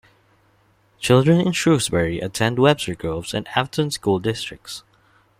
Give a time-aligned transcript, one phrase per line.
[0.97, 4.81] Children in Shrewsbury attend Webster Groves and Affton school districts.